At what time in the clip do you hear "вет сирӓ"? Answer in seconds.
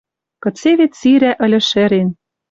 0.79-1.31